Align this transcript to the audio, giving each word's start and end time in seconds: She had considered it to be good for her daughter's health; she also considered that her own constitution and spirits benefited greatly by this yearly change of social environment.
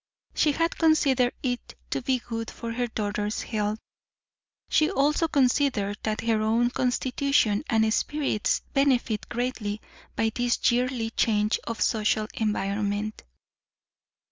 She 0.33 0.53
had 0.53 0.79
considered 0.79 1.31
it 1.43 1.75
to 1.91 2.01
be 2.01 2.17
good 2.17 2.49
for 2.49 2.73
her 2.73 2.87
daughter's 2.87 3.43
health; 3.43 3.77
she 4.67 4.89
also 4.89 5.27
considered 5.27 5.99
that 6.01 6.21
her 6.21 6.41
own 6.41 6.71
constitution 6.71 7.63
and 7.69 7.93
spirits 7.93 8.63
benefited 8.73 9.29
greatly 9.29 9.79
by 10.15 10.31
this 10.33 10.71
yearly 10.71 11.11
change 11.11 11.59
of 11.67 11.81
social 11.81 12.27
environment. 12.33 13.23